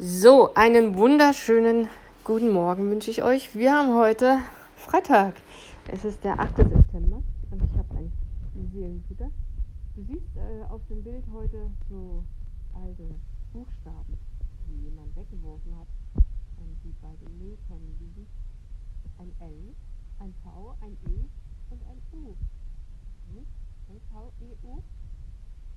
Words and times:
So, 0.00 0.54
einen 0.54 0.96
wunderschönen 0.96 1.88
guten 2.22 2.52
Morgen 2.52 2.88
wünsche 2.88 3.10
ich 3.10 3.24
euch. 3.24 3.56
Wir 3.56 3.72
haben 3.72 3.96
heute 3.96 4.38
Freitag. 4.76 5.34
Es 5.88 6.04
ist 6.04 6.22
der 6.22 6.38
8. 6.38 6.54
September 6.54 7.20
und 7.50 7.60
ich 7.64 7.76
habe 7.76 7.96
ein 7.96 8.12
Seelenfutter. 8.72 9.28
Du 9.96 10.02
siehst 10.04 10.36
äh, 10.36 10.62
auf 10.70 10.82
dem 10.88 11.02
Bild 11.02 11.24
heute 11.32 11.72
so 11.90 12.22
alte 12.74 13.12
Buchstaben, 13.52 14.16
die 14.68 14.84
jemand 14.84 15.16
weggeworfen 15.16 15.76
hat 15.76 15.88
und 16.58 16.78
die 16.84 16.94
bei 17.02 17.16
den 17.20 17.36
Mülltonnen 17.36 17.98
liegen. 17.98 18.28
Ein 19.18 19.32
L, 19.40 19.74
ein 20.20 20.32
V, 20.44 20.76
ein 20.80 20.96
E 21.10 21.26
und 21.70 21.82
ein 21.82 22.00
U. 22.12 22.36
Hm? 23.34 23.44
L-V-E-U 23.88 24.74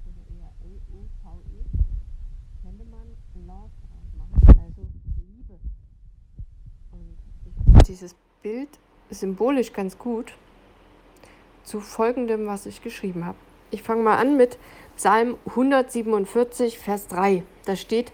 oder 0.06 0.22
eher 0.30 0.52
L-U-V-E 0.62 1.82
könnte 2.62 2.86
man 2.86 3.08
Love 3.48 3.72
draus 3.82 4.14
machen, 4.16 4.60
also 4.60 4.88
Liebe. 5.18 5.60
Und 6.92 7.18
ich 7.28 7.56
finde 7.56 7.72
dieses 7.92 8.16
Bild 8.42 8.70
symbolisch 9.10 9.74
ganz 9.74 9.98
gut 9.98 10.34
zu 11.64 11.82
folgendem, 11.82 12.48
was 12.48 12.66
ich 12.66 12.82
geschrieben 12.82 13.26
habe. 13.26 13.38
Ich 13.70 13.84
fange 13.84 14.02
mal 14.02 14.18
an 14.18 14.38
mit 14.38 14.58
Psalm 14.96 15.36
147, 15.46 16.80
Vers 16.80 17.08
3. 17.08 17.44
Da 17.66 17.76
steht, 17.76 18.14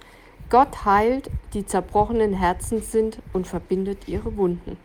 Gott 0.50 0.86
heilt, 0.86 1.30
die 1.54 1.64
zerbrochenen 1.64 2.34
Herzen 2.34 2.82
sind 2.82 3.20
und 3.34 3.46
verbindet 3.46 4.08
ihre 4.08 4.36
Wunden. 4.36 4.78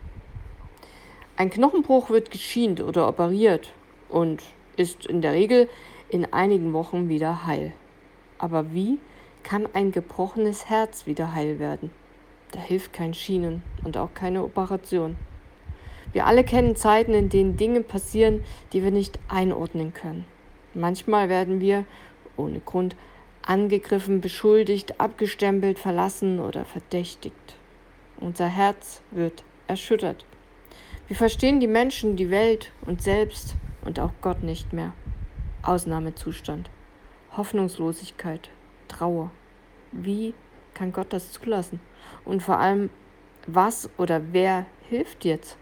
Ein 1.37 1.49
Knochenbruch 1.49 2.11
wird 2.11 2.29
geschient 2.29 2.79
oder 2.79 3.07
operiert 3.07 3.73
und 4.09 4.43
ist 4.77 5.07
in 5.07 5.23
der 5.23 5.33
Regel 5.33 5.69
in 6.09 6.31
einigen 6.31 6.71
Wochen 6.71 7.09
wieder 7.09 7.47
heil. 7.47 7.73
Aber 8.37 8.73
wie 8.73 8.99
kann 9.41 9.67
ein 9.73 9.91
gebrochenes 9.91 10.69
Herz 10.69 11.07
wieder 11.07 11.33
heil 11.33 11.57
werden? 11.57 11.89
Da 12.53 12.59
hilft 12.59 12.93
kein 12.93 13.13
Schienen 13.13 13.63
und 13.83 13.97
auch 13.97 14.13
keine 14.13 14.43
Operation. 14.43 15.17
Wir 16.13 16.27
alle 16.27 16.43
kennen 16.43 16.75
Zeiten, 16.75 17.13
in 17.15 17.29
denen 17.29 17.57
Dinge 17.57 17.81
passieren, 17.81 18.43
die 18.71 18.83
wir 18.83 18.91
nicht 18.91 19.19
einordnen 19.27 19.93
können. 19.93 20.25
Manchmal 20.75 21.29
werden 21.29 21.59
wir, 21.59 21.85
ohne 22.37 22.59
Grund, 22.59 22.95
angegriffen, 23.41 24.21
beschuldigt, 24.21 24.99
abgestempelt, 24.99 25.79
verlassen 25.79 26.39
oder 26.39 26.63
verdächtigt. 26.63 27.57
Unser 28.19 28.47
Herz 28.47 29.01
wird 29.09 29.43
erschüttert. 29.67 30.23
Wir 31.07 31.15
verstehen 31.15 31.59
die 31.59 31.67
Menschen, 31.67 32.15
die 32.15 32.29
Welt 32.29 32.71
und 32.85 33.01
selbst 33.01 33.55
und 33.83 33.99
auch 33.99 34.11
Gott 34.21 34.43
nicht 34.43 34.73
mehr. 34.73 34.93
Ausnahmezustand, 35.63 36.69
Hoffnungslosigkeit, 37.35 38.49
Trauer. 38.87 39.31
Wie 39.91 40.35
kann 40.73 40.91
Gott 40.91 41.11
das 41.11 41.31
zulassen? 41.31 41.79
Und 42.25 42.41
vor 42.41 42.59
allem, 42.59 42.89
was 43.47 43.89
oder 43.97 44.21
wer 44.31 44.65
hilft 44.89 45.25
jetzt? 45.25 45.57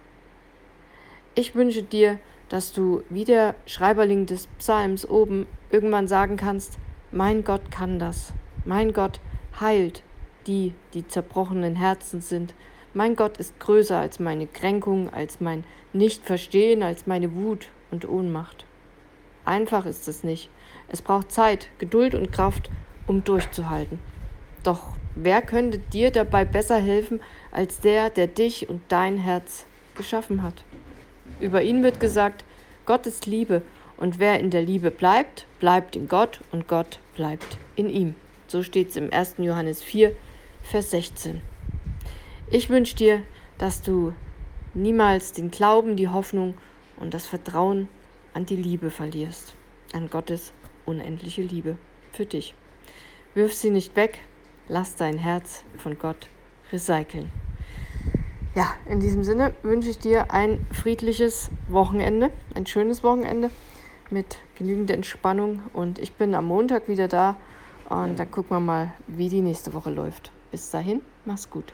Ich 1.36 1.56
wünsche 1.56 1.84
dir, 1.84 2.20
dass 2.50 2.74
du 2.74 3.04
wie 3.10 3.24
der 3.24 3.56
Schreiberling 3.66 4.26
des 4.26 4.48
Psalms 4.60 5.08
oben 5.08 5.48
irgendwann 5.70 6.08
sagen 6.08 6.36
kannst, 6.36 6.78
mein 7.12 7.44
Gott 7.44 7.72
kann 7.72 8.00
das. 8.00 8.34
Mein 8.66 8.94
Gott 8.94 9.20
heilt 9.60 10.04
die, 10.48 10.74
die 10.94 11.08
zerbrochenen 11.08 11.76
Herzen 11.76 12.22
sind. 12.22 12.54
Mein 12.94 13.16
Gott 13.16 13.38
ist 13.38 13.60
größer 13.60 13.98
als 13.98 14.20
meine 14.20 14.48
Kränkung, 14.48 15.14
als 15.14 15.40
mein 15.40 15.64
Nichtverstehen, 15.94 16.84
als 16.84 17.08
meine 17.08 17.34
Wut 17.36 17.70
und 17.90 18.08
Ohnmacht. 18.08 18.66
Einfach 19.46 19.86
ist 19.86 20.08
es 20.08 20.24
nicht. 20.24 20.50
Es 20.90 21.02
braucht 21.02 21.32
Zeit, 21.32 21.70
Geduld 21.80 22.16
und 22.16 22.32
Kraft, 22.32 22.70
um 23.08 23.24
durchzuhalten. 23.24 24.00
Doch 24.64 24.96
wer 25.24 25.42
könnte 25.42 25.80
dir 25.80 26.12
dabei 26.12 26.46
besser 26.46 26.78
helfen 26.78 27.22
als 27.52 27.80
der, 27.80 28.10
der 28.10 28.28
dich 28.28 28.70
und 28.70 28.82
dein 28.90 29.18
Herz 29.18 29.66
geschaffen 29.96 30.44
hat? 30.44 30.64
Über 31.40 31.62
ihn 31.62 31.84
wird 31.84 32.00
gesagt, 32.00 32.44
Gott 32.86 33.06
ist 33.06 33.26
Liebe 33.26 33.62
und 33.98 34.20
wer 34.20 34.40
in 34.40 34.50
der 34.50 34.62
Liebe 34.62 34.92
bleibt, 34.92 35.46
bleibt 35.60 35.96
in 35.96 36.08
Gott 36.08 36.42
und 36.52 36.68
Gott 36.68 37.00
bleibt 37.16 37.58
in 37.76 37.90
ihm. 37.90 38.16
So 38.48 38.64
steht 38.64 38.90
es 38.90 38.96
im 38.96 39.14
1. 39.14 39.36
Johannes 39.38 39.82
4, 39.82 40.16
Vers 40.62 40.92
16. 40.92 41.42
Ich 42.50 42.70
wünsche 42.70 42.96
dir, 42.96 43.24
dass 43.58 43.82
du 43.82 44.14
niemals 44.74 45.34
den 45.34 45.52
Glauben, 45.52 45.96
die 45.96 46.10
Hoffnung 46.10 46.56
und 46.98 47.14
das 47.14 47.28
Vertrauen 47.28 47.88
an 48.34 48.46
die 48.46 48.56
Liebe 48.56 48.92
verlierst, 48.92 49.56
an 49.94 50.10
Gottes 50.10 50.54
unendliche 50.86 51.44
Liebe 51.44 51.78
für 52.12 52.26
dich. 52.26 52.56
Wirf 53.34 53.54
sie 53.54 53.70
nicht 53.70 53.96
weg, 53.96 54.20
lass 54.72 54.96
dein 54.96 55.18
Herz 55.18 55.64
von 55.78 56.00
Gott 56.00 56.30
recyceln. 56.72 57.30
Ja, 58.56 58.74
in 58.90 59.02
diesem 59.02 59.24
Sinne 59.24 59.54
wünsche 59.64 59.90
ich 59.90 60.00
dir 60.00 60.32
ein 60.32 60.66
friedliches 60.72 61.52
Wochenende, 61.68 62.32
ein 62.56 62.66
schönes 62.66 63.04
Wochenende 63.04 63.52
mit 64.10 64.38
genügend 64.58 64.90
Entspannung 64.90 65.62
und 65.74 66.00
ich 66.00 66.14
bin 66.14 66.34
am 66.36 66.46
Montag 66.46 66.88
wieder 66.88 67.10
da 67.10 67.36
und 67.90 68.18
dann 68.18 68.32
gucken 68.32 68.58
wir 68.58 68.60
mal, 68.62 68.94
wie 69.08 69.28
die 69.28 69.42
nächste 69.42 69.74
Woche 69.74 69.90
läuft. 69.90 70.32
Bis 70.52 70.70
dahin, 70.70 71.02
mach's 71.26 71.50
gut. 71.50 71.74